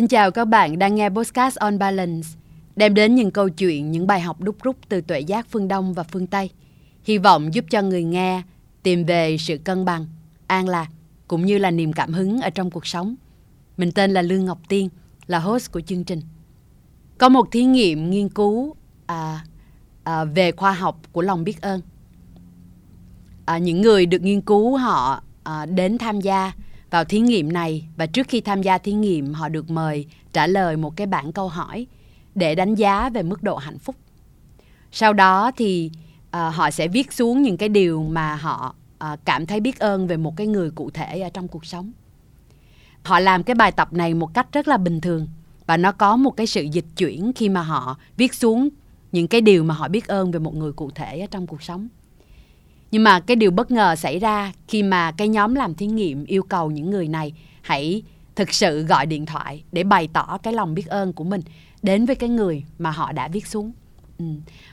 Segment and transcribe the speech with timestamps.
[0.00, 2.28] Xin chào các bạn đang nghe Podcast on Balance,
[2.76, 5.94] đem đến những câu chuyện, những bài học đúc rút từ tuệ giác phương Đông
[5.94, 6.50] và phương Tây.
[7.04, 8.42] Hy vọng giúp cho người nghe
[8.82, 10.06] tìm về sự cân bằng,
[10.46, 10.88] an lạc,
[11.28, 13.14] cũng như là niềm cảm hứng ở trong cuộc sống.
[13.76, 14.88] Mình tên là Lương Ngọc Tiên,
[15.26, 16.20] là host của chương trình.
[17.18, 18.74] Có một thí nghiệm nghiên cứu
[19.06, 19.44] à,
[20.04, 21.80] à, về khoa học của lòng biết ơn.
[23.44, 26.52] À, những người được nghiên cứu họ à, đến tham gia
[26.90, 30.46] vào thí nghiệm này và trước khi tham gia thí nghiệm họ được mời trả
[30.46, 31.86] lời một cái bảng câu hỏi
[32.34, 33.96] để đánh giá về mức độ hạnh phúc.
[34.92, 35.90] Sau đó thì
[36.30, 40.06] à, họ sẽ viết xuống những cái điều mà họ à, cảm thấy biết ơn
[40.06, 41.92] về một cái người cụ thể ở trong cuộc sống.
[43.02, 45.26] Họ làm cái bài tập này một cách rất là bình thường
[45.66, 48.68] và nó có một cái sự dịch chuyển khi mà họ viết xuống
[49.12, 51.62] những cái điều mà họ biết ơn về một người cụ thể ở trong cuộc
[51.62, 51.88] sống.
[52.90, 56.24] Nhưng mà cái điều bất ngờ xảy ra khi mà cái nhóm làm thí nghiệm
[56.24, 58.02] yêu cầu những người này hãy
[58.36, 61.40] thực sự gọi điện thoại để bày tỏ cái lòng biết ơn của mình
[61.82, 63.72] đến với cái người mà họ đã viết xuống.
[64.18, 64.24] Ừ.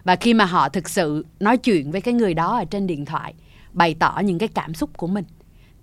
[0.03, 3.05] Và khi mà họ thực sự nói chuyện với cái người đó ở trên điện
[3.05, 3.33] thoại,
[3.73, 5.25] bày tỏ những cái cảm xúc của mình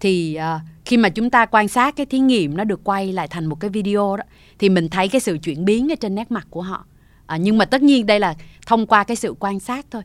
[0.01, 3.29] thì uh, khi mà chúng ta quan sát cái thí nghiệm nó được quay lại
[3.29, 4.25] thành một cái video đó
[4.59, 6.85] thì mình thấy cái sự chuyển biến ở trên nét mặt của họ.
[7.27, 8.35] À, nhưng mà tất nhiên đây là
[8.67, 10.03] thông qua cái sự quan sát thôi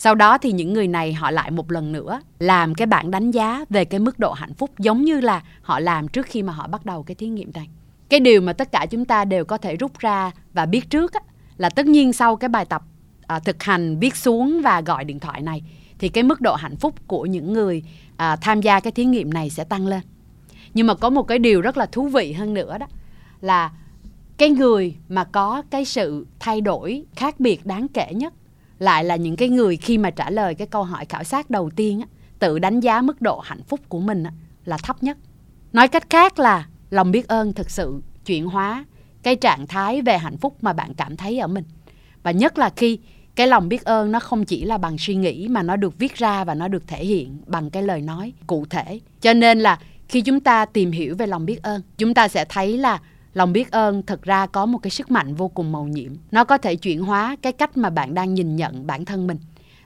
[0.00, 3.30] sau đó thì những người này họ lại một lần nữa làm cái bảng đánh
[3.30, 6.52] giá về cái mức độ hạnh phúc giống như là họ làm trước khi mà
[6.52, 7.68] họ bắt đầu cái thí nghiệm này.
[8.08, 11.12] Cái điều mà tất cả chúng ta đều có thể rút ra và biết trước
[11.12, 11.20] á,
[11.56, 12.82] là tất nhiên sau cái bài tập
[13.26, 15.62] à, thực hành viết xuống và gọi điện thoại này
[15.98, 17.82] thì cái mức độ hạnh phúc của những người
[18.16, 20.00] à, tham gia cái thí nghiệm này sẽ tăng lên.
[20.74, 22.86] Nhưng mà có một cái điều rất là thú vị hơn nữa đó
[23.40, 23.72] là
[24.36, 28.32] cái người mà có cái sự thay đổi khác biệt đáng kể nhất
[28.78, 31.70] lại là những cái người khi mà trả lời cái câu hỏi khảo sát đầu
[31.70, 32.06] tiên á,
[32.38, 34.32] tự đánh giá mức độ hạnh phúc của mình á,
[34.64, 35.16] là thấp nhất.
[35.72, 38.84] Nói cách khác là lòng biết ơn thực sự chuyển hóa
[39.22, 41.64] cái trạng thái về hạnh phúc mà bạn cảm thấy ở mình.
[42.22, 42.98] Và nhất là khi
[43.34, 46.14] cái lòng biết ơn nó không chỉ là bằng suy nghĩ mà nó được viết
[46.14, 49.00] ra và nó được thể hiện bằng cái lời nói cụ thể.
[49.20, 49.78] Cho nên là
[50.08, 53.00] khi chúng ta tìm hiểu về lòng biết ơn, chúng ta sẽ thấy là
[53.38, 56.12] lòng biết ơn thực ra có một cái sức mạnh vô cùng màu nhiệm.
[56.30, 59.38] Nó có thể chuyển hóa cái cách mà bạn đang nhìn nhận bản thân mình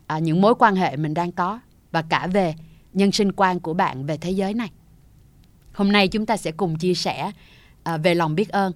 [0.06, 1.60] à, những mối quan hệ mình đang có
[1.91, 2.54] và cả về
[2.92, 4.70] nhân sinh quan của bạn về thế giới này.
[5.72, 7.32] Hôm nay chúng ta sẽ cùng chia sẻ
[7.82, 8.72] à, về lòng biết ơn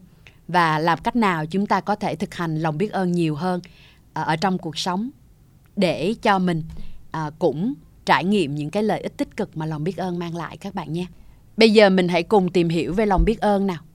[0.49, 3.61] và làm cách nào chúng ta có thể thực hành lòng biết ơn nhiều hơn
[4.13, 5.11] à, ở trong cuộc sống
[5.77, 6.63] để cho mình
[7.11, 10.37] à, cũng trải nghiệm những cái lợi ích tích cực mà lòng biết ơn mang
[10.37, 11.07] lại các bạn nhé.
[11.57, 13.86] Bây giờ mình hãy cùng tìm hiểu về lòng biết ơn nào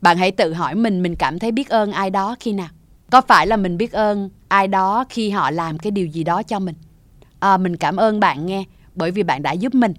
[0.00, 2.68] bạn hãy tự hỏi mình mình cảm thấy biết ơn ai đó khi nào.
[3.10, 6.42] Có phải là mình biết ơn ai đó khi họ làm cái điều gì đó
[6.42, 6.74] cho mình?
[7.38, 8.64] À, mình cảm ơn bạn nghe
[8.94, 9.94] bởi vì bạn đã giúp mình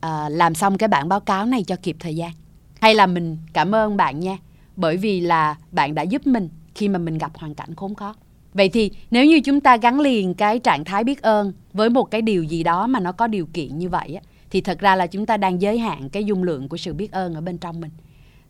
[0.00, 2.32] à, làm xong cái bản báo cáo này cho kịp thời gian.
[2.80, 4.36] Hay là mình cảm ơn bạn nha
[4.76, 8.14] bởi vì là bạn đã giúp mình khi mà mình gặp hoàn cảnh khốn khó.
[8.54, 12.04] Vậy thì nếu như chúng ta gắn liền cái trạng thái biết ơn với một
[12.04, 14.96] cái điều gì đó mà nó có điều kiện như vậy á, thì thật ra
[14.96, 17.58] là chúng ta đang giới hạn cái dung lượng của sự biết ơn ở bên
[17.58, 17.90] trong mình.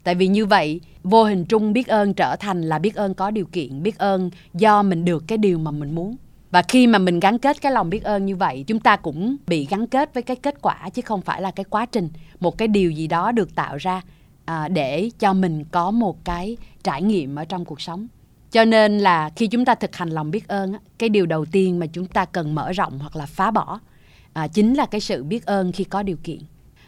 [0.04, 3.30] Tại vì như vậy, vô hình trung biết ơn trở thành là biết ơn có
[3.30, 6.16] điều kiện, biết ơn do mình được cái điều mà mình muốn.
[6.50, 9.36] Và khi mà mình gắn kết cái lòng biết ơn như vậy, chúng ta cũng
[9.46, 12.08] bị gắn kết với cái kết quả chứ không phải là cái quá trình,
[12.40, 14.02] một cái điều gì đó được tạo ra
[14.44, 18.06] à, để cho mình có một cái trải nghiệm ở trong cuộc sống.
[18.52, 21.78] Cho nên là khi chúng ta thực hành lòng biết ơn, cái điều đầu tiên
[21.78, 23.80] mà chúng ta cần mở rộng hoặc là phá bỏ
[24.32, 26.38] à, chính là cái sự biết ơn khi có điều kiện.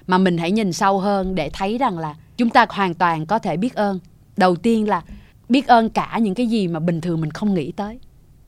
[0.06, 3.38] Mà mình hãy nhìn sâu hơn để thấy rằng là chúng ta hoàn toàn có
[3.38, 3.98] thể biết ơn.
[4.36, 5.02] Đầu tiên là
[5.48, 7.98] biết ơn cả những cái gì mà bình thường mình không nghĩ tới.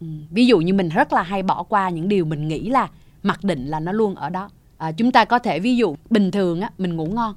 [0.00, 0.06] Ừ.
[0.30, 2.88] ví dụ như mình rất là hay bỏ qua những điều mình nghĩ là
[3.22, 4.50] mặc định là nó luôn ở đó.
[4.78, 7.34] À, chúng ta có thể ví dụ bình thường á mình ngủ ngon.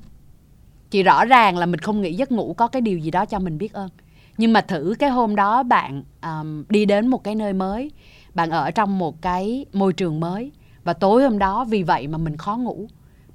[0.92, 3.40] Thì rõ ràng là mình không nghĩ giấc ngủ có cái điều gì đó cho
[3.40, 3.90] mình biết ơn.
[4.38, 7.92] Nhưng mà thử cái hôm đó bạn um, đi đến một cái nơi mới
[8.34, 10.52] bạn ở trong một cái môi trường mới.
[10.84, 12.88] Và tối hôm đó vì vậy mà mình khó ngủ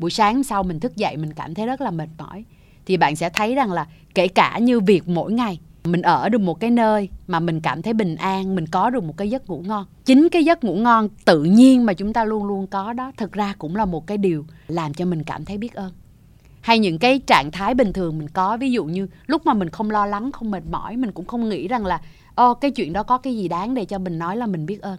[0.02, 2.44] buổi sáng sau mình thức dậy mình cảm thấy rất là mệt mỏi.
[2.86, 6.40] Thì bạn sẽ thấy rằng là kể cả như việc mỗi ngày, mình ở được
[6.40, 9.50] một cái nơi mà mình cảm thấy bình an, mình có được một cái giấc
[9.50, 9.86] ngủ ngon.
[10.04, 13.32] Chính cái giấc ngủ ngon tự nhiên mà chúng ta luôn luôn có đó thực
[13.32, 15.92] ra cũng là một cái điều làm cho mình cảm thấy biết ơn.
[16.60, 19.70] Hay những cái trạng thái bình thường mình có, ví dụ như lúc mà mình
[19.70, 22.00] không lo lắng, không mệt mỏi, mình cũng không nghĩ rằng là
[22.34, 24.82] ô cái chuyện đó có cái gì đáng để cho mình nói là mình biết
[24.82, 24.96] ơn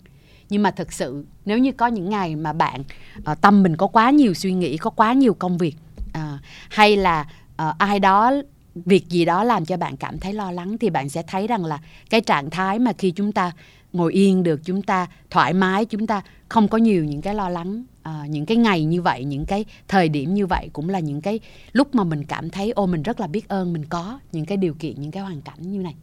[0.54, 2.84] nhưng mà thực sự nếu như có những ngày mà bạn
[3.32, 5.76] uh, tâm mình có quá nhiều suy nghĩ có quá nhiều công việc
[6.08, 6.40] uh,
[6.70, 7.28] hay là
[7.62, 8.34] uh, ai đó
[8.76, 11.66] việc gì đó làm cho bạn cảm thấy lo lắng thì bạn sẽ thấy rằng
[11.66, 11.80] là
[12.10, 13.52] cái trạng thái mà khi chúng ta
[13.94, 17.50] ngồi yên được chúng ta thoải mái chúng ta không có nhiều những cái lo
[17.50, 21.00] lắng à, những cái ngày như vậy những cái thời điểm như vậy cũng là
[21.00, 21.40] những cái
[21.72, 24.58] lúc mà mình cảm thấy ô mình rất là biết ơn mình có những cái
[24.58, 25.96] điều kiện những cái hoàn cảnh như này.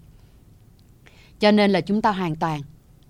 [1.41, 2.61] Cho nên là chúng ta hoàn toàn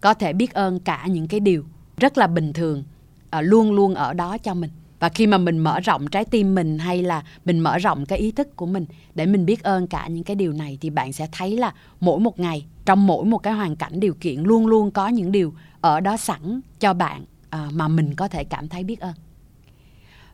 [0.01, 1.65] có thể biết ơn cả những cái điều
[1.97, 2.85] rất là bình thường
[3.31, 4.71] à, luôn luôn ở đó cho mình.
[5.01, 8.19] Và khi mà mình mở rộng trái tim mình hay là mình mở rộng cái
[8.19, 11.13] ý thức của mình để mình biết ơn cả những cái điều này thì bạn
[11.13, 14.67] sẽ thấy là mỗi một ngày trong mỗi một cái hoàn cảnh điều kiện luôn
[14.67, 18.69] luôn có những điều ở đó sẵn cho bạn à, mà mình có thể cảm
[18.69, 19.15] thấy biết ơn.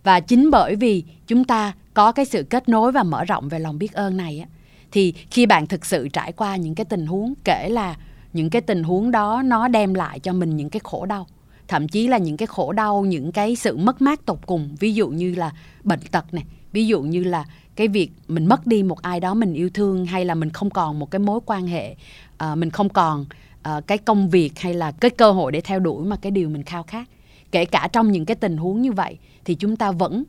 [0.02, 3.58] Và chính bởi vì chúng ta có cái sự kết nối và mở rộng về
[3.58, 4.48] lòng biết ơn này á
[4.92, 7.96] thì khi bạn thực sự trải qua những cái tình huống kể là
[8.32, 11.26] những cái tình huống đó nó đem lại cho mình những cái khổ đau.
[11.68, 14.76] Thậm chí là những cái khổ đau những cái sự mất mát tột cùng.
[14.80, 15.52] Ví dụ như là
[15.84, 16.44] bệnh tật này
[16.76, 17.44] ví dụ như là
[17.76, 20.70] cái việc mình mất đi một ai đó mình yêu thương hay là mình không
[20.70, 21.96] còn một cái mối quan hệ
[22.38, 23.26] à, mình không còn
[23.62, 26.48] à, cái công việc hay là cái cơ hội để theo đuổi mà cái điều
[26.48, 27.08] mình khao khát.
[27.50, 30.24] Kể cả trong những cái tình huống như vậy thì chúng ta vẫn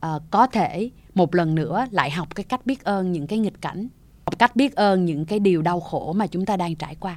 [0.00, 3.60] à, có thể một lần nữa lại học cái cách biết ơn những cái nghịch
[3.60, 3.88] cảnh
[4.26, 7.16] học cách biết ơn những cái điều đau khổ mà chúng ta đang trải qua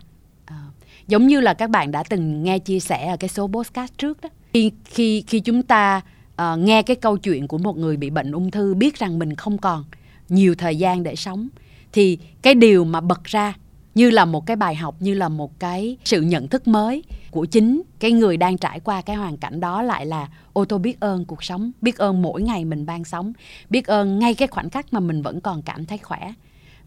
[1.08, 4.22] giống như là các bạn đã từng nghe chia sẻ ở cái số podcast trước
[4.22, 4.30] đó.
[4.54, 6.02] Khi khi khi chúng ta
[6.42, 9.36] uh, nghe cái câu chuyện của một người bị bệnh ung thư biết rằng mình
[9.36, 9.84] không còn
[10.30, 11.48] nhiều thời gian để sống
[11.92, 13.54] thì cái điều mà bật ra
[13.96, 17.46] như là một cái bài học như là một cái sự nhận thức mới của
[17.46, 21.00] chính cái người đang trải qua cái hoàn cảnh đó lại là ô tô biết
[21.00, 23.34] ơn cuộc sống biết ơn mỗi ngày mình đang sống
[23.70, 26.34] biết ơn ngay cái khoảnh khắc mà mình vẫn còn cảm thấy khỏe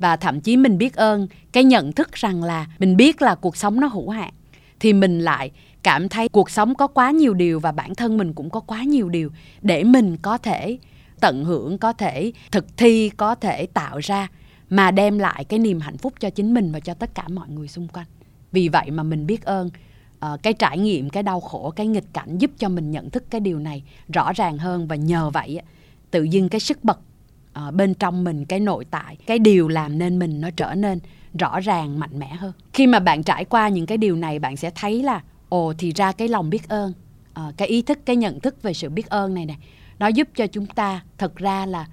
[0.01, 3.57] và thậm chí mình biết ơn cái nhận thức rằng là mình biết là cuộc
[3.57, 4.33] sống nó hữu hạn.
[4.81, 5.51] Thì mình lại
[5.83, 8.83] cảm thấy cuộc sống có quá nhiều điều và bản thân mình cũng có quá
[8.83, 9.31] nhiều điều
[9.63, 10.79] để mình có thể
[11.21, 14.29] tận hưởng có thể thực thi có thể tạo ra
[14.71, 17.49] mà đem lại cái niềm hạnh phúc cho chính mình và cho tất cả mọi
[17.49, 18.07] người xung quanh.
[18.53, 19.71] Vì vậy mà mình biết ơn
[20.25, 23.25] uh, cái trải nghiệm cái đau khổ cái nghịch cảnh giúp cho mình nhận thức
[23.31, 24.87] cái điều này rõ ràng hơn.
[24.87, 25.61] Và nhờ vậy
[26.11, 26.99] tự dưng cái sức bật
[27.59, 30.99] uh, bên trong mình cái nội tại cái điều làm nên mình nó trở nên
[31.39, 32.53] rõ ràng mạnh mẽ hơn.
[32.73, 35.93] Khi mà bạn trải qua những cái điều này bạn sẽ thấy là ồ thì
[35.93, 36.93] ra cái lòng biết ơn
[37.49, 39.59] uh, cái ý thức cái nhận thức về sự biết ơn này này
[39.99, 41.87] nó giúp cho chúng ta thật ra là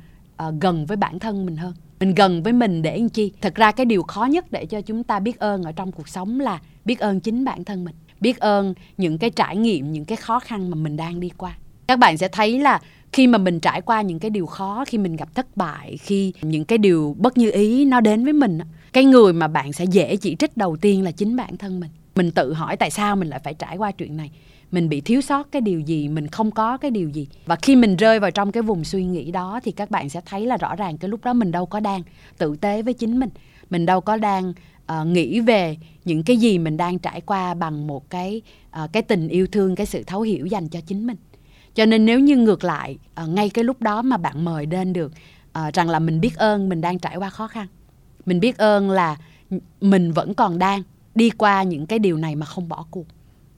[0.47, 1.73] uh, gần với bản thân mình hơn.
[1.99, 3.31] Mình gần với mình để làm chi?
[3.41, 6.07] Thật ra cái điều khó nhất để cho chúng ta biết ơn ở trong cuộc
[6.07, 10.05] sống là biết ơn chính bản thân mình biết ơn những cái trải nghiệm những
[10.05, 11.57] cái khó khăn mà mình đang đi qua.
[11.87, 12.81] Các bạn sẽ thấy là
[13.13, 16.33] khi mà mình trải qua những cái điều khó khi mình gặp thất bại khi
[16.41, 18.59] những cái điều bất như ý nó đến với mình
[18.93, 21.89] cái người mà bạn sẽ dễ chỉ trích đầu tiên là chính bản thân mình.
[22.15, 24.31] Mình tự hỏi tại sao mình lại phải trải qua chuyện này.
[24.71, 27.27] Mình bị thiếu sót cái điều gì mình không có cái điều gì.
[27.45, 30.21] Và khi mình rơi vào trong cái vùng suy nghĩ đó thì các bạn sẽ
[30.25, 32.01] thấy là rõ ràng cái lúc đó mình đâu có đang
[32.37, 33.29] tự tế với chính mình.
[33.69, 34.53] Mình đâu có đang
[35.01, 38.41] uh, nghĩ về những cái gì mình đang trải qua bằng một cái
[38.83, 41.17] uh, cái tình yêu thương cái sự thấu hiểu dành cho chính mình
[41.77, 44.93] cho nên nếu như ngược lại uh, ngay cái lúc đó mà bạn mời đến
[44.93, 45.11] được
[45.59, 47.67] uh, rằng là mình biết ơn mình đang trải qua khó khăn.
[48.25, 49.17] Mình biết ơn là
[49.81, 50.83] mình vẫn còn đang
[51.15, 53.05] đi qua những cái điều này mà không bỏ cuộc.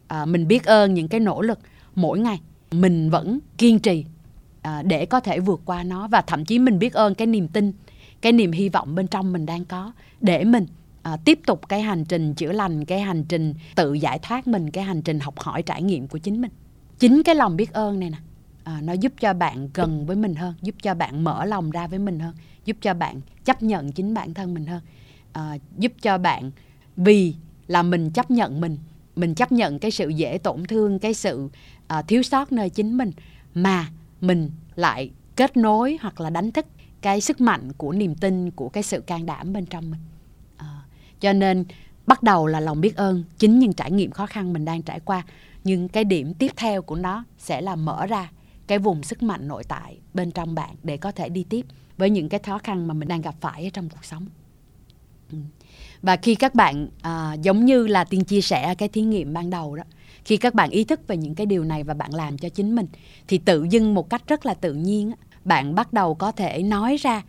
[0.07, 1.59] À, mình biết ơn những cái nỗ lực
[1.95, 2.41] mỗi ngày.
[2.71, 4.05] Mình vẫn kiên trì
[4.61, 7.47] à, để có thể vượt qua nó và thậm chí mình biết ơn cái niềm
[7.47, 7.71] tin
[8.21, 10.65] cái niềm hy vọng bên trong mình đang có để mình
[11.01, 14.71] à, tiếp tục cái hành trình chữa lành cái hành trình tự giải thoát mình
[14.71, 16.51] cái hành trình học hỏi trải nghiệm của chính mình
[16.99, 18.17] chính cái lòng biết ơn này nè
[18.63, 21.87] à, nó giúp cho bạn gần với mình hơn giúp cho bạn mở lòng ra
[21.87, 22.33] với mình hơn
[22.65, 24.81] giúp cho bạn chấp nhận chính bản thân mình hơn.
[25.33, 26.51] À, giúp cho bạn
[26.97, 27.35] vì
[27.67, 28.77] là mình chấp nhận mình
[29.15, 31.49] mình chấp nhận cái sự dễ tổn thương cái sự
[31.99, 33.11] uh, thiếu sót nơi chính mình
[33.55, 33.87] mà
[34.21, 36.65] mình lại kết nối hoặc là đánh thức
[37.01, 39.99] cái sức mạnh của niềm tin của cái sự can đảm bên trong mình.
[40.57, 40.67] À,
[41.19, 41.65] cho nên
[42.07, 44.99] bắt đầu là lòng biết ơn chính những trải nghiệm khó khăn mình đang trải
[44.99, 45.23] qua
[45.63, 48.31] nhưng cái điểm tiếp theo của nó sẽ là mở ra
[48.67, 51.65] cái vùng sức mạnh nội tại bên trong bạn để có thể đi tiếp
[51.97, 54.25] với những cái khó khăn mà mình đang gặp phải ở trong cuộc sống.
[55.31, 55.37] Ừ.
[56.01, 59.49] Và khi các bạn à, giống như là tiên chia sẻ cái thí nghiệm ban
[59.49, 59.83] đầu đó
[60.25, 62.75] khi các bạn ý thức về những cái điều này và bạn làm cho chính
[62.75, 62.87] mình
[63.27, 65.11] thì tự dưng một cách rất là tự nhiên
[65.45, 67.23] bạn bắt đầu có thể nói ra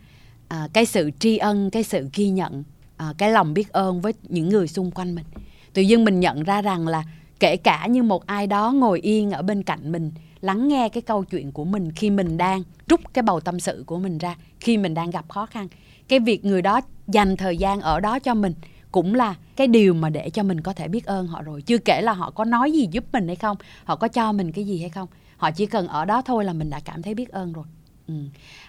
[0.47, 2.63] à, cái sự tri ân cái sự ghi nhận
[2.97, 5.25] à, cái lòng biết ơn với những người xung quanh mình.
[5.73, 7.03] Tự dưng mình nhận ra rằng là
[7.41, 11.01] kể cả như một ai đó ngồi yên ở bên cạnh mình lắng nghe cái
[11.01, 14.35] câu chuyện của mình khi mình đang rút cái bầu tâm sự của mình ra
[14.59, 15.67] khi mình đang gặp khó khăn.
[16.07, 18.53] Cái việc người đó dành thời gian ở đó cho mình
[18.91, 21.61] cũng là cái điều mà để cho mình có thể biết ơn họ rồi.
[21.61, 24.51] Chưa kể là họ có nói gì giúp mình hay không họ có cho mình
[24.51, 25.07] cái gì hay không.
[25.37, 27.65] Họ chỉ cần ở đó thôi là mình đã cảm thấy biết ơn rồi.
[28.07, 28.13] Ừ.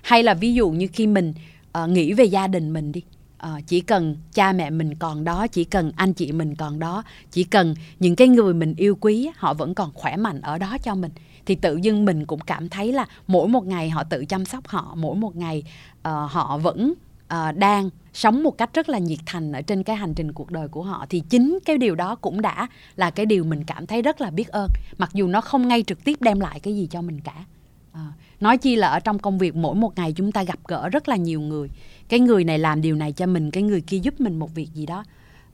[0.02, 1.34] hay là ví dụ như khi mình
[1.82, 3.02] uh, nghĩ về gia đình mình đi
[3.42, 7.02] À, chỉ cần cha mẹ mình còn đó, chỉ cần anh chị mình còn đó,
[7.30, 10.76] chỉ cần những cái người mình yêu quý họ vẫn còn khỏe mạnh ở đó
[10.82, 11.10] cho mình
[11.46, 14.68] thì tự dưng mình cũng cảm thấy là mỗi một ngày họ tự chăm sóc
[14.68, 15.62] họ, mỗi một ngày
[15.98, 16.94] uh, họ vẫn
[17.34, 20.50] uh, đang sống một cách rất là nhiệt thành ở trên cái hành trình cuộc
[20.50, 21.06] đời của họ.
[21.08, 24.30] Thì chính cái điều đó cũng đã là cái điều mình cảm thấy rất là
[24.30, 24.68] biết ơn
[24.98, 27.44] mặc dù nó không ngay trực tiếp đem lại cái gì cho mình cả.
[27.92, 27.98] Uh,
[28.40, 31.08] nói chi là ở trong công việc mỗi một ngày chúng ta gặp gỡ rất
[31.08, 31.68] là nhiều người
[32.08, 34.68] cái người này làm điều này cho mình cái người kia giúp mình một việc
[34.74, 35.04] gì đó.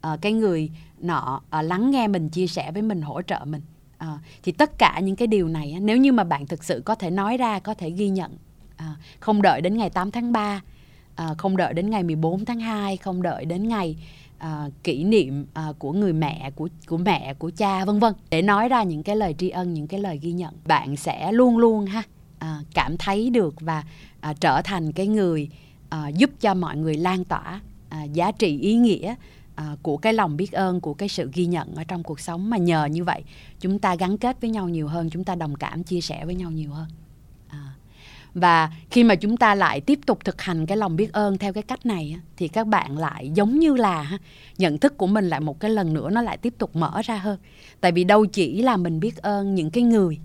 [0.00, 3.62] À, cái người nọ à, lắng nghe mình chia sẻ với mình hỗ trợ mình.
[3.98, 6.94] À, thì tất cả những cái điều này nếu như mà bạn thực sự có
[6.94, 8.36] thể nói ra có thể ghi nhận
[8.76, 10.60] à, không đợi đến ngày 8 tháng 3
[11.14, 13.96] à, không đợi đến ngày 14 tháng 2 không đợi đến ngày
[14.38, 18.12] à, kỷ niệm à, của người mẹ của của mẹ của cha vân vân.
[18.30, 21.32] Để nói ra những cái lời tri ân những cái lời ghi nhận bạn sẽ
[21.32, 22.02] luôn luôn ha
[22.38, 23.84] à, cảm thấy được và
[24.20, 25.48] à, trở thành cái người
[25.88, 29.14] à, giúp cho mọi người lan tỏa à, giá trị ý nghĩa
[29.54, 32.50] à, của cái lòng biết ơn của cái sự ghi nhận ở trong cuộc sống.
[32.50, 33.22] Mà nhờ như vậy
[33.60, 36.34] chúng ta gắn kết với nhau nhiều hơn chúng ta đồng cảm chia sẻ với
[36.34, 36.88] nhau nhiều hơn.
[37.48, 37.74] À,
[38.34, 41.52] và khi mà chúng ta lại tiếp tục thực hành cái lòng biết ơn theo
[41.52, 44.18] cái cách này thì các bạn lại giống như là
[44.58, 47.16] nhận thức của mình lại một cái lần nữa nó lại tiếp tục mở ra
[47.16, 47.38] hơn.
[47.80, 50.18] Tại vì đâu chỉ là mình biết ơn những cái người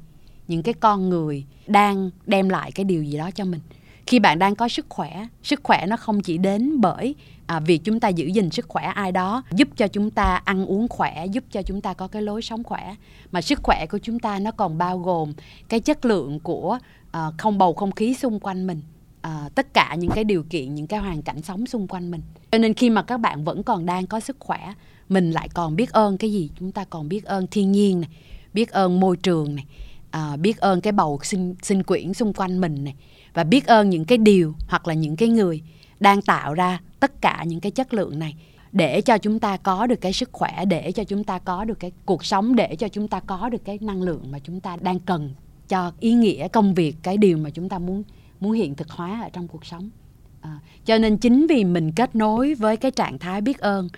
[0.48, 3.60] những cái con người đang đem lại cái điều gì đó cho mình
[4.08, 7.16] khi bạn đang có sức khỏe sức khỏe nó không chỉ đến bởi
[7.48, 10.66] à, việc chúng ta giữ gìn sức khỏe ai đó giúp cho chúng ta ăn
[10.66, 12.96] uống khỏe giúp cho chúng ta có cái lối sống khỏe
[13.32, 15.34] mà sức khỏe của chúng ta nó còn bao gồm
[15.70, 16.78] cái chất lượng của
[17.12, 18.82] à, không bầu không khí xung quanh mình
[19.22, 22.22] à, tất cả những cái điều kiện những cái hoàn cảnh sống xung quanh mình.
[22.52, 24.74] Cho nên khi mà các bạn vẫn còn đang có sức khỏe
[25.10, 26.50] mình lại còn biết ơn cái gì?
[26.60, 28.10] Chúng ta còn biết ơn thiên nhiên này
[28.54, 29.66] biết ơn môi trường này
[30.12, 32.96] à, biết ơn cái bầu sinh sinh quyển xung quanh mình này
[33.34, 35.62] và biết ơn những cái điều hoặc là những cái người
[36.00, 38.36] đang tạo ra tất cả những cái chất lượng này
[38.72, 41.80] để cho chúng ta có được cái sức khỏe để cho chúng ta có được
[41.80, 44.78] cái cuộc sống để cho chúng ta có được cái năng lượng mà chúng ta
[44.82, 45.34] đang cần
[45.68, 48.04] cho ý nghĩa công việc cái điều mà chúng ta muốn
[48.40, 49.90] muốn hiện thực hóa ở trong cuộc sống.
[50.42, 53.90] À, cho nên chính vì mình kết nối với cái trạng thái biết ơn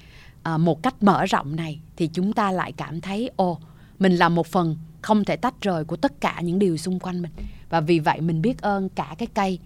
[0.43, 3.57] à, một cách mở rộng này thì chúng ta lại cảm thấy ồ
[3.99, 7.21] mình là một phần không thể tách rời của tất cả những điều xung quanh
[7.21, 7.31] mình.
[7.69, 9.59] Và vì vậy mình biết ơn cả cái cây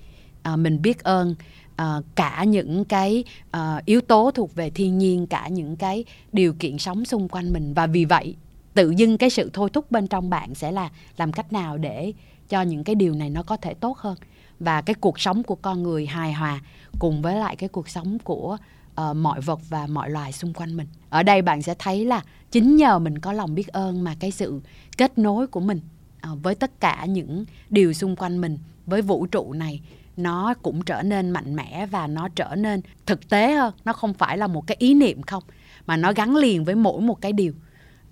[0.44, 1.36] à, mình biết ơn
[1.76, 6.54] à, cả những cái à, yếu tố thuộc về thiên nhiên cả những cái điều
[6.54, 7.74] kiện sống xung quanh mình.
[7.74, 8.36] Và vì vậy
[8.74, 12.14] tự dưng cái sự thôi thúc bên trong bạn sẽ là làm cách nào để
[12.50, 14.16] cho những cái điều này nó có thể tốt hơn.
[14.60, 16.62] Và cái cuộc sống của con người hài hòa
[17.00, 18.58] cùng với lại cái cuộc sống của
[19.00, 20.88] uh, mọi vật và mọi loài xung quanh mình.
[21.10, 24.32] Ở đây bạn sẽ thấy là chính nhờ mình có lòng biết ơn mà cái
[24.32, 24.62] sự
[24.98, 25.82] kết nối của mình
[26.32, 29.82] uh, với tất cả những điều xung quanh mình với vũ trụ này
[30.18, 33.74] nó cũng trở nên mạnh mẽ và nó trở nên thực tế hơn.
[33.86, 35.44] Nó không phải là một cái ý niệm không
[35.86, 37.54] mà nó gắn liền với mỗi một cái điều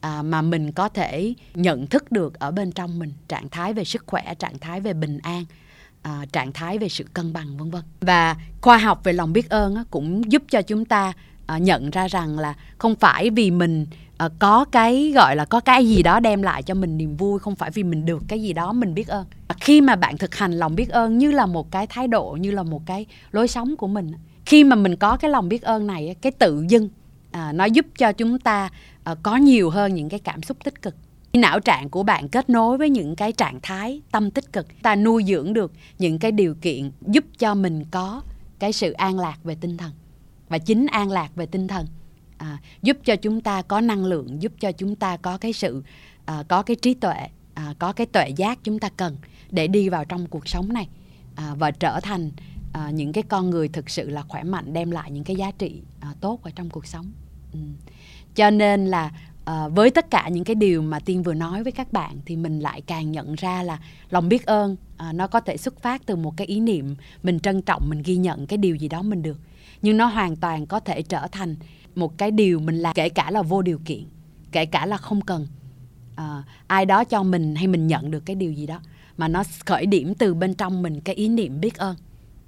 [0.02, 3.84] à, mà mình có thể nhận thức được ở bên trong mình trạng thái về
[3.84, 5.46] sức khỏe trạng thái về bình an
[6.08, 7.82] à, trạng thái về sự cân bằng vân vân.
[8.02, 11.14] Và khoa học về lòng biết ơn á, cũng giúp cho chúng ta
[11.46, 13.86] à, nhận ra rằng là không phải vì mình
[14.18, 17.40] à, có cái gọi là có cái gì đó đem lại cho mình niềm vui
[17.40, 19.26] không phải vì mình được cái gì đó mình biết ơn.
[19.60, 22.52] Khi mà bạn thực hành lòng biết ơn như là một cái thái độ như
[22.52, 24.12] là một cái lối sống của mình
[24.46, 26.90] khi mà mình có cái lòng biết ơn này cái tự dưng
[27.32, 28.70] à, nó giúp cho chúng ta
[29.04, 30.96] à, có nhiều hơn những cái cảm xúc tích cực
[31.42, 34.96] não trạng của bạn kết nối với những cái trạng thái tâm tích cực ta
[34.96, 38.22] nuôi dưỡng được những cái điều kiện giúp cho mình có
[38.60, 39.92] cái sự an lạc về tinh thần
[40.50, 41.88] và chính an lạc về tinh thần
[42.38, 45.84] à, giúp cho chúng ta có năng lượng giúp cho chúng ta có cái sự
[46.26, 49.18] à, có cái trí tuệ à, có cái tuệ giác chúng ta cần
[49.52, 50.88] để đi vào trong cuộc sống này
[51.36, 52.32] à, và trở thành
[52.74, 55.52] à, những cái con người thực sự là khỏe mạnh đem lại những cái giá
[55.52, 57.12] trị à, tốt ở trong cuộc sống
[57.54, 57.60] ừ.
[58.36, 59.12] cho nên là
[59.48, 62.36] à, với tất cả những cái điều mà tiên vừa nói với các bạn thì
[62.36, 66.06] mình lại càng nhận ra là lòng biết ơn à, nó có thể xuất phát
[66.06, 69.02] từ một cái ý niệm mình trân trọng mình ghi nhận cái điều gì đó
[69.02, 69.40] mình được.
[69.82, 71.56] Nhưng nó hoàn toàn có thể trở thành
[71.96, 74.04] một cái điều mình làm kể cả là vô điều kiện
[74.52, 75.48] kể cả là không cần.
[76.16, 78.80] À, ai đó cho mình hay mình nhận được cái điều gì đó
[79.18, 81.96] mà nó khởi điểm từ bên trong mình cái ý niệm biết ơn.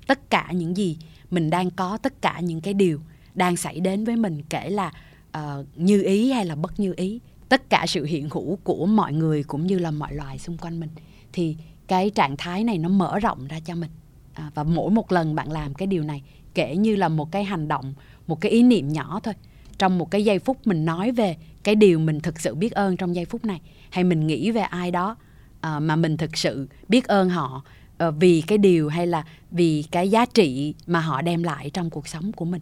[0.08, 0.98] Tất cả những gì
[1.32, 3.00] mình đang có tất cả những cái điều
[3.36, 4.92] đang xảy đến với mình kể là
[5.38, 7.20] uh, như ý hay là bất như ý.
[7.50, 10.80] Tất cả sự hiện hữu của mọi người cũng như là mọi loài xung quanh
[10.80, 10.90] mình.
[11.34, 11.56] Thì
[11.88, 13.90] cái trạng thái này nó mở rộng ra cho mình.
[14.34, 17.44] À, và mỗi một lần bạn làm cái điều này kể như là một cái
[17.44, 17.94] hành động
[18.28, 19.34] một cái ý niệm nhỏ thôi.
[19.78, 22.98] Trong một cái giây phút mình nói về cái điều mình thực sự biết ơn
[22.98, 25.16] trong giây phút này hay mình nghĩ về ai đó
[25.62, 27.64] à, mà mình thực sự biết ơn họ
[28.08, 31.90] uh, vì cái điều hay là vì cái giá trị mà họ đem lại trong
[31.90, 32.62] cuộc sống của mình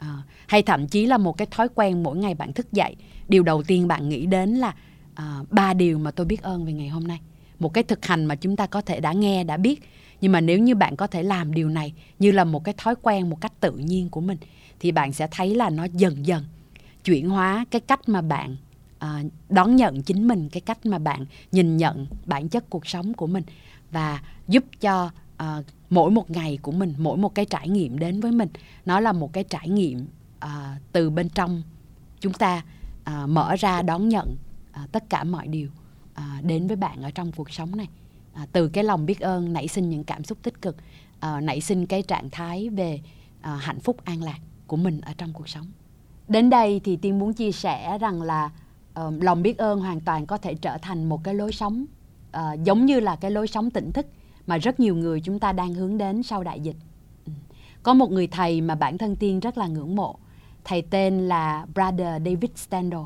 [0.00, 2.96] à, hay thậm chí là một cái thói quen mỗi ngày bạn thức dậy
[3.28, 4.74] điều đầu tiên bạn nghĩ đến là
[5.12, 7.20] uh, ba điều mà tôi biết ơn về ngày hôm nay.
[7.58, 9.82] Một cái thực hành mà chúng ta có thể đã nghe đã biết.
[10.20, 12.94] Nhưng mà nếu như bạn có thể làm điều này như là một cái thói
[13.02, 14.38] quen một cách tự nhiên của mình
[14.80, 16.44] thì bạn sẽ thấy là nó dần dần
[17.04, 18.56] chuyển hóa cái cách mà bạn
[18.98, 23.14] à, đón nhận chính mình cái cách mà bạn nhìn nhận bản chất cuộc sống
[23.14, 23.44] của mình
[23.90, 28.20] và giúp cho à, mỗi một ngày của mình mỗi một cái trải nghiệm đến
[28.20, 28.48] với mình
[28.86, 30.06] nó là một cái trải nghiệm
[30.38, 31.62] à, từ bên trong
[32.20, 32.62] chúng ta
[33.04, 34.36] à, mở ra đón nhận
[34.72, 35.68] à, tất cả mọi điều
[36.14, 37.88] à, đến với bạn ở trong cuộc sống này.
[38.34, 40.76] À, từ cái lòng biết ơn nảy sinh những cảm xúc tích cực
[41.20, 43.00] à, nảy sinh cái trạng thái về
[43.40, 45.66] à, hạnh phúc an lạc của mình ở trong cuộc sống.
[46.28, 48.50] Đến đây thì tiên muốn chia sẻ rằng là
[49.00, 51.84] uh, lòng biết ơn hoàn toàn có thể trở thành một cái lối sống
[52.36, 54.06] uh, giống như là cái lối sống tỉnh thức
[54.46, 56.76] mà rất nhiều người chúng ta đang hướng đến sau đại dịch.
[57.26, 57.32] Ừ.
[57.82, 60.16] Có một người thầy mà bản thân tiên rất là ngưỡng mộ.
[60.64, 63.02] Thầy tên là brother david stendhal.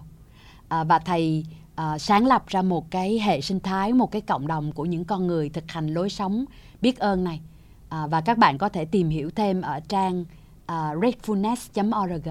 [0.68, 4.46] À, và thầy à, sáng lập ra một cái hệ sinh thái một cái cộng
[4.46, 6.44] đồng của những con người thực hành lối sống
[6.80, 7.40] biết ơn này.
[7.88, 10.24] À, và các bạn có thể tìm hiểu thêm ở trang
[10.66, 12.28] à, uh, gratefulness.org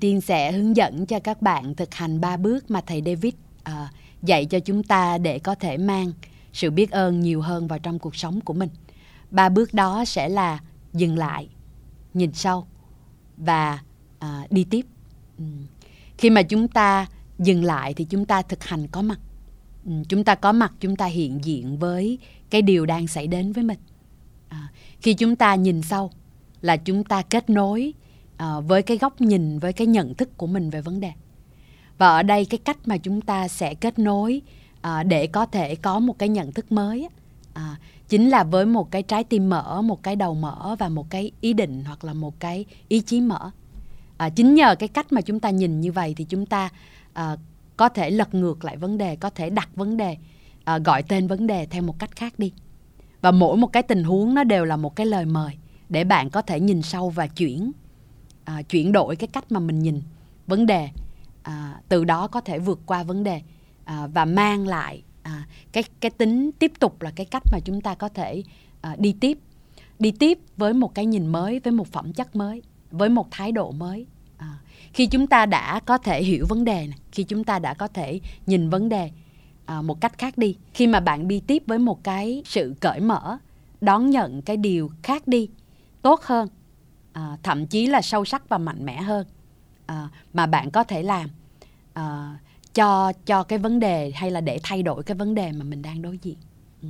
[0.00, 3.34] Tiên sẽ hướng dẫn cho các bạn thực hành ba bước mà thầy David
[3.68, 3.74] uh,
[4.22, 6.12] dạy cho chúng ta để có thể mang
[6.52, 8.68] sự biết ơn nhiều hơn vào trong cuộc sống của mình.
[9.30, 10.60] Ba bước đó sẽ là
[10.92, 11.48] dừng lại,
[12.14, 12.66] nhìn sâu
[13.36, 13.78] và
[14.18, 14.86] à, đi tiếp.
[16.18, 17.06] Khi mà chúng ta
[17.38, 19.20] dừng lại thì chúng ta thực hành có mặt.
[20.08, 22.18] Chúng ta có mặt, chúng ta hiện diện với
[22.50, 23.78] cái điều đang xảy đến với mình.
[24.48, 24.68] à,
[25.00, 26.10] khi chúng ta nhìn sâu
[26.60, 27.94] là chúng ta kết nối
[28.36, 31.12] à, với cái góc nhìn với cái nhận thức của mình về vấn đề
[32.00, 34.42] và ở đây cái cách mà chúng ta sẽ kết nối
[34.80, 37.08] à, để có thể có một cái nhận thức mới
[37.54, 37.76] à,
[38.08, 41.30] chính là với một cái trái tim mở một cái đầu mở và một cái
[41.40, 43.50] ý định hoặc là một cái ý chí mở.
[44.16, 46.68] À, chính nhờ cái cách mà chúng ta nhìn như vậy thì chúng ta
[47.12, 47.36] à,
[47.76, 50.16] có thể lật ngược lại vấn đề có thể đặt vấn đề
[50.64, 52.52] à, gọi tên vấn đề theo một cách khác đi.
[53.20, 55.56] Và mỗi một cái tình huống nó đều là một cái lời mời
[55.88, 57.72] để bạn có thể nhìn sâu và chuyển
[58.44, 60.02] à, chuyển đổi cái cách mà mình nhìn
[60.46, 60.88] vấn đề
[61.42, 63.42] à, từ đó có thể vượt qua vấn đề
[63.90, 67.80] à, và mang lại à, cái cái tính tiếp tục là cái cách mà chúng
[67.80, 68.42] ta có thể
[68.80, 69.38] à, đi tiếp.
[69.98, 73.52] Đi tiếp với một cái nhìn mới với một phẩm chất mới với một thái
[73.52, 74.06] độ mới.
[74.36, 74.58] À,
[74.92, 77.88] khi chúng ta đã có thể hiểu vấn đề này, khi chúng ta đã có
[77.88, 79.10] thể nhìn vấn đề
[79.66, 80.56] à, một cách khác đi.
[80.74, 83.38] Khi mà bạn đi tiếp với một cái sự cởi mở
[83.80, 85.48] đón nhận cái điều khác đi
[86.02, 86.48] tốt hơn
[87.12, 89.26] à, thậm chí là sâu sắc và mạnh mẽ hơn
[89.86, 91.30] à, mà bạn có thể làm
[91.92, 92.36] à,
[92.74, 95.82] cho cho cái vấn đề hay là để thay đổi cái vấn đề mà mình
[95.82, 96.36] đang đối diện
[96.82, 96.88] ừ.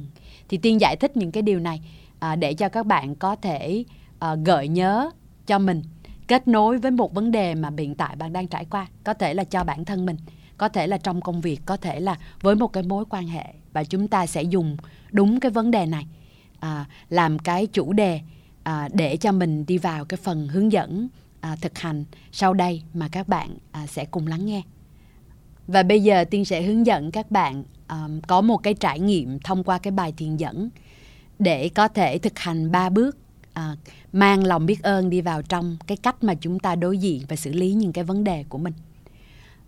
[0.48, 1.80] thì tiên giải thích những cái điều này
[2.18, 3.84] à, để cho các bạn có thể
[4.18, 5.10] à, gợi nhớ
[5.46, 5.82] cho mình
[6.28, 9.34] kết nối với một vấn đề mà hiện tại bạn đang trải qua có thể
[9.34, 10.16] là cho bản thân mình
[10.56, 13.44] có thể là trong công việc có thể là với một cái mối quan hệ
[13.72, 14.76] và chúng ta sẽ dùng
[15.10, 16.06] đúng cái vấn đề này
[16.60, 18.20] à, làm cái chủ đề
[18.62, 21.08] à, để cho mình đi vào cái phần hướng dẫn
[21.40, 24.62] à, thực hành sau đây mà các bạn à, sẽ cùng lắng nghe.
[25.72, 29.38] Và bây giờ Tiên sẽ hướng dẫn các bạn um, có một cái trải nghiệm
[29.38, 30.70] thông qua cái bài thiền dẫn
[31.38, 33.16] để có thể thực hành ba bước
[33.52, 33.76] à,
[34.12, 37.37] mang lòng biết ơn đi vào trong cái cách mà chúng ta đối diện và
[37.37, 38.72] xử lý những cái vấn đề của mình.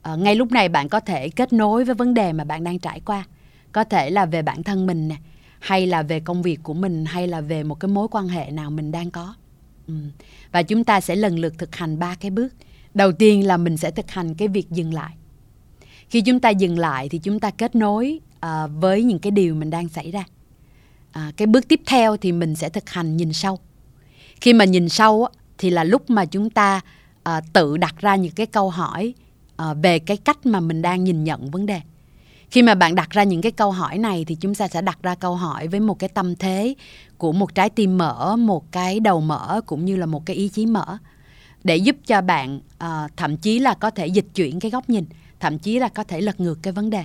[0.02, 2.78] À, ngay lúc này bạn có thể kết nối với vấn đề mà bạn đang
[2.78, 3.24] trải qua.
[3.72, 5.16] Có thể là về bản thân mình nè,
[5.60, 8.50] hay là về công việc của mình hay là về một cái mối quan hệ
[8.50, 9.34] nào mình đang có
[9.86, 9.94] ừ.
[10.52, 12.54] và chúng ta sẽ lần lượt thực hành ba cái bước
[12.94, 15.14] đầu tiên là mình sẽ thực hành cái việc dừng lại
[16.12, 19.54] khi chúng ta dừng lại thì chúng ta kết nối uh, với những cái điều
[19.54, 20.24] mình đang xảy ra.
[21.12, 23.58] À, cái bước tiếp theo thì mình sẽ thực hành nhìn sâu.
[24.40, 25.26] Khi mà nhìn sâu
[25.58, 26.80] thì là lúc mà chúng ta
[27.28, 29.14] uh, tự đặt ra những cái câu hỏi
[29.62, 31.80] uh, về cái cách mà mình đang nhìn nhận vấn đề.
[32.50, 34.98] Khi mà bạn đặt ra những cái câu hỏi này thì chúng ta sẽ đặt
[35.02, 36.74] ra câu hỏi với một cái tâm thế
[37.18, 40.48] của một trái tim mở một cái đầu mở cũng như là một cái ý
[40.48, 40.98] chí mở
[41.64, 45.04] để giúp cho bạn uh, thậm chí là có thể dịch chuyển cái góc nhìn
[45.42, 47.04] thậm chí là có thể lật ngược cái vấn đề.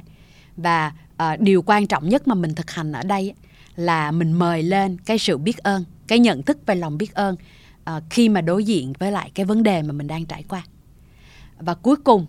[0.57, 3.33] Và uh, điều quan trọng nhất mà mình thực hành ở đây
[3.75, 7.35] là mình mời lên cái sự biết ơn cái nhận thức về lòng biết ơn
[7.35, 10.63] uh, khi mà đối diện với lại cái vấn đề mà mình đang trải qua.
[11.57, 12.21] Và cuối cùng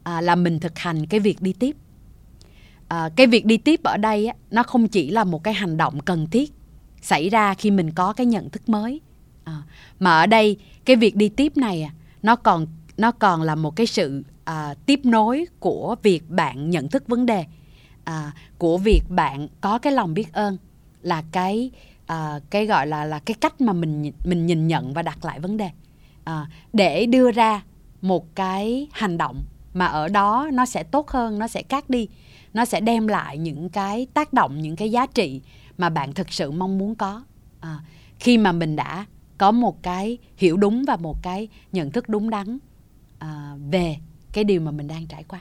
[0.00, 1.76] uh, là mình thực hành cái việc đi tiếp.
[2.94, 5.76] Uh, cái việc đi tiếp ở đây á, nó không chỉ là một cái hành
[5.76, 6.52] động cần thiết
[7.02, 9.00] xảy ra khi mình có cái nhận thức mới
[9.44, 9.62] à,
[9.98, 11.90] mà ở đây cái việc đi tiếp này
[12.22, 16.88] nó còn nó còn là một cái sự à, tiếp nối của việc bạn nhận
[16.88, 17.44] thức vấn đề.
[18.04, 20.56] À, của việc bạn có cái lòng biết ơn
[21.02, 21.70] là cái
[22.06, 25.40] à, cái gọi là là cái cách mà mình mình nhìn nhận và đặt lại
[25.40, 25.70] vấn đề.
[26.24, 27.62] À, để đưa ra
[28.02, 29.42] một cái hành động
[29.74, 32.08] mà ở đó nó sẽ tốt hơn nó sẽ cắt đi
[32.54, 35.40] nó sẽ đem lại những cái tác động những cái giá trị
[35.78, 37.22] mà bạn thực sự mong muốn có.
[37.60, 37.78] À,
[38.18, 39.06] khi mà mình đã
[39.38, 42.58] có một cái hiểu đúng và một cái nhận thức đúng đắn
[43.18, 43.96] à, về
[44.32, 45.40] cái điều mà mình đang trải qua.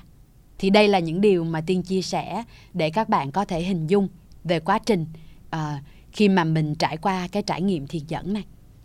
[0.58, 3.88] Thì đây là những điều mà tiên chia sẻ để các bạn có thể hình
[3.88, 4.08] dung
[4.44, 5.06] về quá trình
[5.50, 8.44] à, khi mà mình trải qua cái trải nghiệm thiền dẫn này.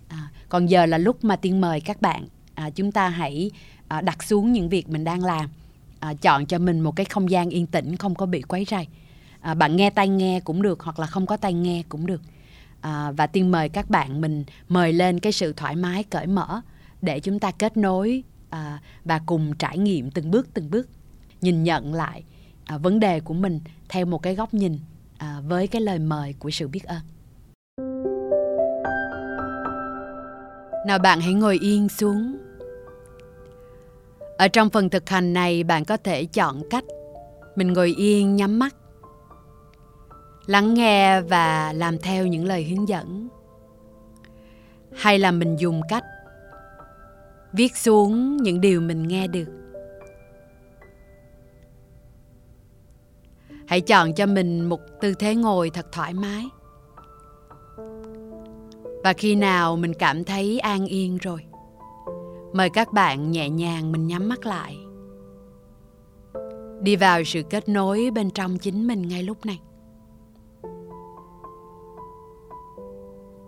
[0.08, 3.50] À, còn giờ là lúc mà tiên mời các bạn à, chúng ta hãy
[3.88, 5.50] à, đặt xuống những việc mình đang làm
[6.00, 8.86] à, chọn cho mình một cái không gian yên tĩnh không có bị quấy rầy.
[9.40, 12.22] À, bạn nghe tai nghe cũng được hoặc là không có tai nghe cũng được.
[12.80, 16.60] À, và tiên mời các bạn mình mời lên cái sự thoải mái cởi mở
[17.02, 18.22] để chúng ta kết nối
[18.56, 20.88] à, và cùng trải nghiệm từng bước từng bước
[21.40, 22.24] nhìn nhận lại
[22.64, 24.78] à, vấn đề của mình theo một cái góc nhìn
[25.18, 27.00] à, với cái lời mời của sự biết ơn.
[30.86, 32.36] Nào bạn hãy ngồi yên xuống.
[34.38, 36.84] Ở trong phần thực hành này bạn có thể chọn cách
[37.56, 38.74] mình ngồi yên nhắm mắt
[40.46, 43.28] lắng nghe và làm theo những lời hướng dẫn.
[44.92, 46.04] Hay là mình dùng cách
[47.52, 49.48] viết xuống những điều mình nghe được.
[53.66, 56.44] Hãy chọn cho mình một tư thế ngồi thật thoải mái.
[59.04, 61.40] Và khi nào mình cảm thấy an yên rồi,
[62.52, 64.78] mời các bạn nhẹ nhàng mình nhắm mắt lại.
[66.80, 69.60] Đi vào sự kết nối bên trong chính mình ngay lúc này.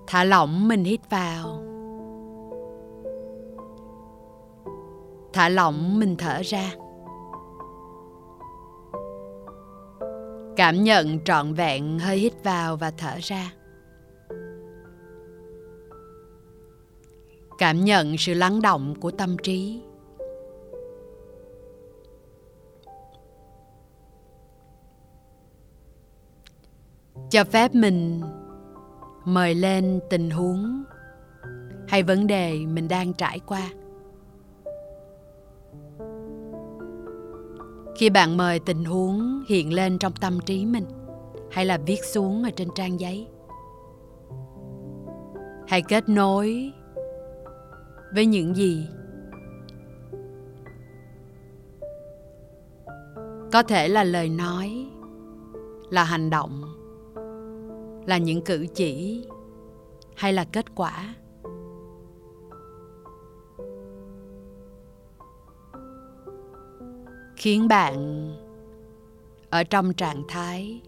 [0.06, 1.67] Thả lỏng mình hít vào.
[5.32, 6.74] Thả lỏng, mình thở ra.
[10.56, 13.52] Cảm nhận trọn vẹn, hơi hít vào và thở ra.
[17.58, 19.82] Cảm nhận sự lắng động của tâm trí.
[27.30, 28.22] Cho phép mình
[29.24, 30.84] mời lên tình huống
[31.88, 33.68] hay vấn đề mình đang trải qua.
[37.98, 40.84] Khi bạn mời tình huống hiện lên trong tâm trí mình
[41.50, 43.26] hay là viết xuống ở trên trang giấy.
[45.68, 46.72] Hãy kết nối
[48.14, 48.86] với những gì
[53.52, 54.86] có thể là lời nói,
[55.90, 56.62] là hành động,
[58.06, 59.24] là những cử chỉ
[60.16, 61.14] hay là kết quả.
[67.38, 68.28] Khiến bạn
[69.50, 70.82] ở trong trạng thái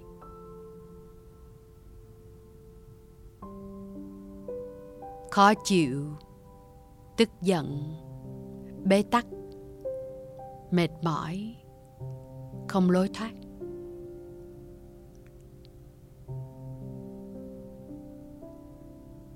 [5.30, 6.04] khó chịu,
[7.16, 7.94] tức giận,
[8.84, 9.26] bế tắc,
[10.70, 11.54] mệt mỏi,
[12.68, 13.32] không lối thoát.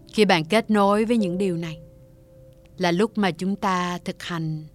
[0.09, 1.81] Khi bạn kết nối với những điều này
[2.79, 4.67] là lúc mà chúng ta thực hành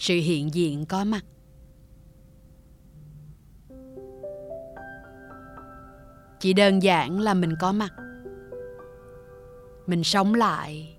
[0.00, 1.24] sự hiện diện có mặt.
[6.40, 7.92] Chỉ đơn giản là mình có mặt.
[9.86, 10.98] Mình sống lại.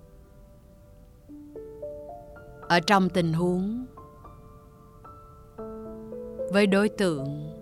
[2.68, 3.86] Ở trong tình huống.
[6.52, 7.56] Với đối tượng.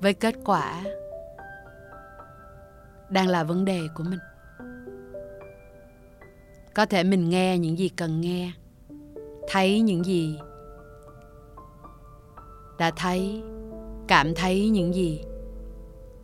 [0.00, 0.84] Với kết quả.
[3.10, 4.20] Đang là vấn đề của mình.
[6.74, 8.52] Có thể mình nghe những gì cần nghe
[9.50, 10.38] thấy những gì?
[12.78, 13.42] Đã thấy,
[14.08, 15.24] cảm thấy những gì?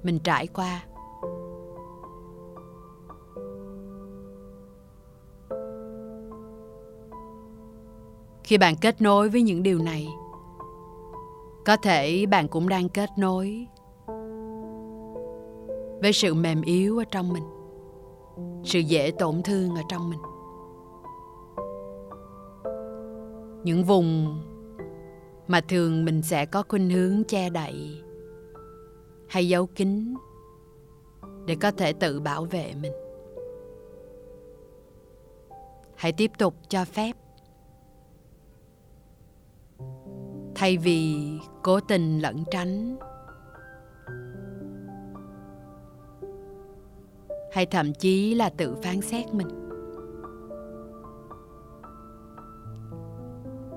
[0.02, 0.84] Mình trải qua.
[8.44, 10.08] Khi bạn kết nối với những điều này,
[11.64, 13.66] có thể bạn cũng đang kết nối
[16.02, 17.44] với sự mềm yếu ở trong mình,
[18.64, 20.20] sự dễ tổn thương ở trong mình.
[23.64, 24.40] Những vùng
[25.46, 28.02] mà thường mình sẽ có khuynh hướng che đậy
[29.28, 30.14] hay giấu kín
[31.46, 32.92] để có thể tự bảo vệ mình.
[35.96, 37.16] Hãy tiếp tục cho phép.
[40.54, 41.16] Thay vì
[41.62, 42.96] cố tình lẩn tránh,
[47.52, 49.63] hay thậm chí là tự phán xét mình.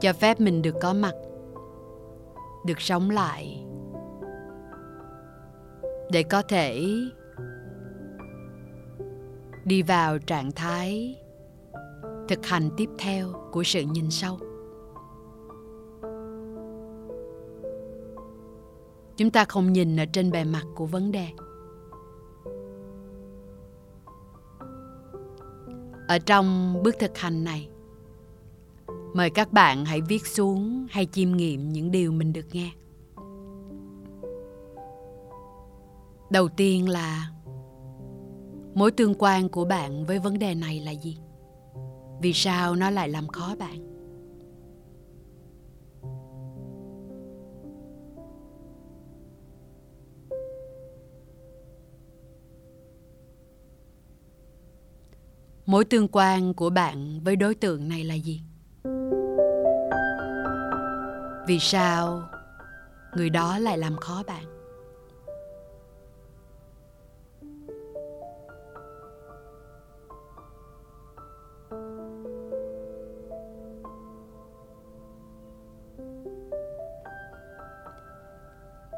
[0.01, 1.13] Cho phép mình được có mặt,
[2.65, 3.65] được sống lại,
[6.12, 6.86] để có thể
[9.65, 11.15] đi vào trạng thái
[12.27, 14.39] thực hành tiếp theo của sự nhìn sâu.
[19.17, 21.27] Chúng ta không nhìn ở trên bề mặt của vấn đề.
[26.07, 27.69] Ở trong bước thực hành này
[29.13, 32.71] mời các bạn hãy viết xuống hay chiêm nghiệm những điều mình được nghe.
[36.29, 37.31] Đầu tiên là,
[38.73, 41.17] mối tương quan của bạn với vấn đề này là gì?
[42.21, 43.87] Vì sao nó lại làm khó bạn?
[55.65, 58.41] Mối tương quan của bạn với đối tượng này là gì?
[61.47, 62.29] Vì sao
[63.15, 64.43] người đó lại làm khó bạn?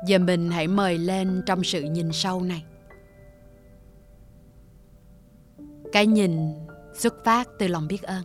[0.07, 2.65] Giờ mình hãy mời lên trong sự nhìn sâu này.
[5.91, 6.53] Cái nhìn
[6.93, 8.23] xuất phát từ lòng biết ơn.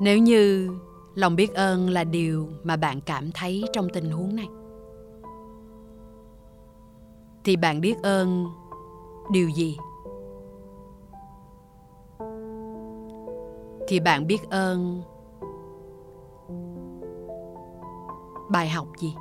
[0.00, 0.70] Nếu như
[1.14, 4.48] lòng biết ơn là điều mà bạn cảm thấy trong tình huống này,
[7.44, 8.46] thì bạn biết ơn
[9.32, 9.76] điều gì?
[13.88, 15.02] Thì bạn biết ơn
[18.50, 19.14] bài học gì?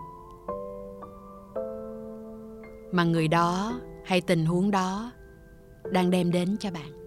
[2.91, 5.11] Mà người đó hay tình huống đó
[5.91, 7.06] đang đem đến cho bạn.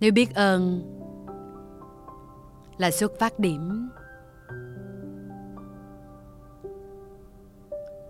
[0.00, 0.82] Nếu biết ơn
[2.78, 3.88] là xuất phát điểm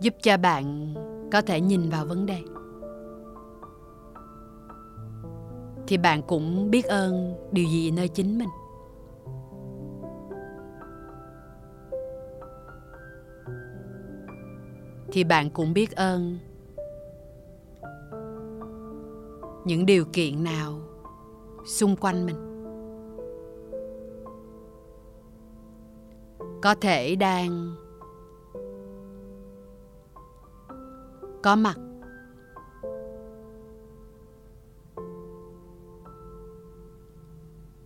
[0.00, 0.94] giúp cho bạn
[1.32, 2.42] có thể nhìn vào vấn đề,
[5.86, 8.48] thì bạn cũng biết ơn điều gì nơi chính mình.
[15.12, 16.38] Thì bạn cũng biết ơn
[19.64, 20.80] những điều kiện nào
[21.68, 22.36] xung quanh mình.
[26.62, 27.76] Có thể đang
[31.42, 31.76] có mặt.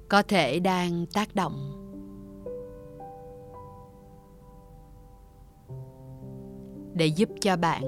[0.09, 1.79] Có thể đang tác động.
[6.95, 7.83] Để giúp cho bạn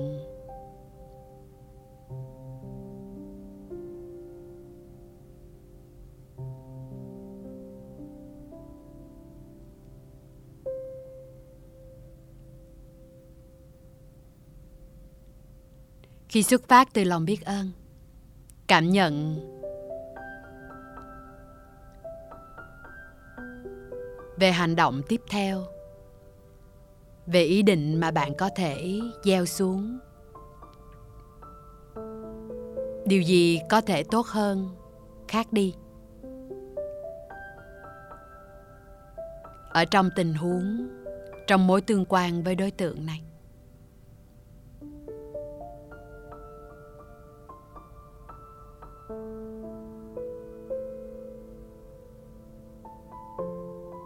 [16.34, 17.70] khi xuất phát từ lòng biết ơn,
[18.66, 19.38] cảm nhận
[24.36, 25.64] về hành động tiếp theo,
[27.26, 29.98] về ý định mà bạn có thể gieo xuống.
[33.06, 34.68] Điều gì có thể tốt hơn
[35.28, 35.74] khác đi?
[39.68, 40.88] Ở trong tình huống,
[41.46, 43.22] trong mối tương quan với đối tượng này.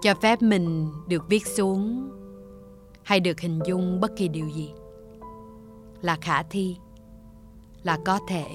[0.02, 2.10] Cho phép mình được viết xuống
[3.02, 4.74] hay được hình dung bất kỳ điều gì
[6.02, 6.76] là khả thi,
[7.82, 8.48] là có thể.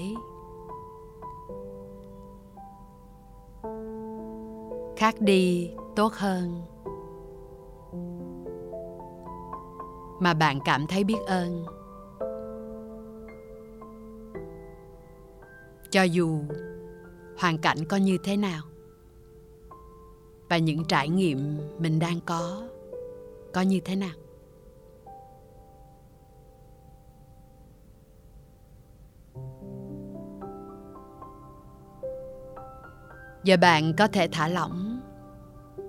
[4.96, 6.62] Khác đi tốt hơn.
[10.20, 11.64] Mà bạn cảm thấy biết ơn.
[15.90, 16.40] Cho dù
[17.38, 18.62] hoàn cảnh có như thế nào
[20.48, 22.62] và những trải nghiệm mình đang có
[23.52, 24.14] có như thế nào?
[33.44, 35.00] Giờ bạn có thể thả lỏng,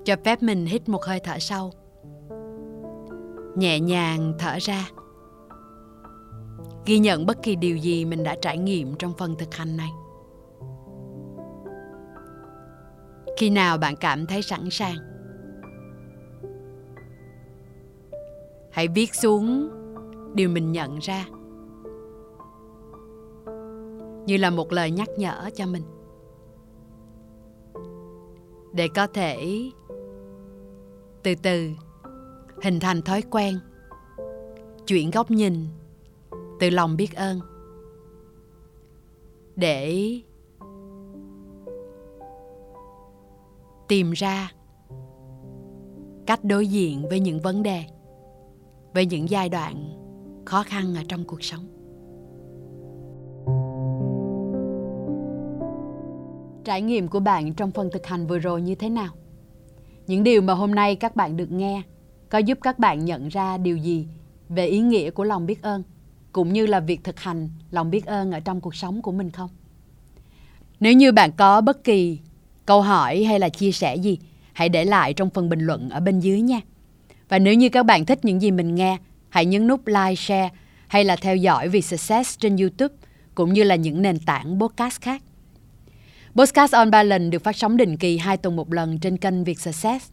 [0.05, 1.71] cho phép mình hít một hơi thở sâu.
[3.55, 4.89] Nhẹ nhàng thở ra.
[6.85, 9.91] Ghi nhận bất kỳ điều gì mình đã trải nghiệm trong phần thực hành này.
[13.37, 14.97] Khi nào bạn cảm thấy sẵn sàng?
[18.71, 19.69] Hãy viết xuống
[20.33, 21.25] điều mình nhận ra.
[24.25, 25.83] Như là một lời nhắc nhở cho mình.
[28.73, 29.61] Để có thể
[31.23, 31.69] từ từ
[32.63, 33.59] hình thành thói quen,
[34.87, 35.67] chuyển góc nhìn
[36.59, 37.39] từ lòng biết ơn.
[39.55, 40.11] Để
[43.87, 44.51] tìm ra
[46.25, 47.83] cách đối diện với những vấn đề,
[48.93, 49.91] với những giai đoạn
[50.45, 51.67] khó khăn ở trong cuộc sống.
[56.63, 59.13] Trải nghiệm của bạn trong phần thực hành vừa rồi như thế nào?
[60.07, 61.81] Những điều mà hôm nay các bạn được nghe
[62.29, 64.07] có giúp các bạn nhận ra điều gì
[64.49, 65.83] về ý nghĩa của lòng biết ơn,
[66.31, 69.31] cũng như là việc thực hành lòng biết ơn ở trong cuộc sống của mình
[69.31, 69.49] không?
[70.79, 72.19] Nếu như bạn có bất kỳ
[72.65, 74.17] câu hỏi hay là chia sẻ gì
[74.53, 76.59] hãy để lại trong phần bình luận ở bên dưới nha
[77.29, 78.97] và nếu như các bạn thích những gì mình nghe,
[79.29, 80.49] hãy nhấn nút like, share
[80.87, 82.95] hay là theo dõi vì success trên youtube
[83.35, 85.21] cũng như là những nền tảng podcast khác
[86.35, 89.59] Podcast on Balance được phát sóng định kỳ hai tuần một lần trên kênh Việt
[89.59, 90.09] Success.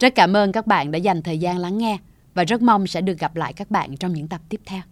[0.00, 1.98] Rất cảm ơn các bạn đã dành thời gian lắng nghe
[2.34, 4.82] và rất mong sẽ được gặp lại các bạn trong những tập tiếp theo.